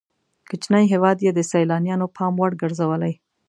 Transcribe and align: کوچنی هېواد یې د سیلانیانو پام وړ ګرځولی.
کوچنی 0.49 0.85
هېواد 0.93 1.17
یې 1.25 1.31
د 1.33 1.39
سیلانیانو 1.51 2.07
پام 2.15 2.33
وړ 2.37 2.51
ګرځولی. 2.61 3.13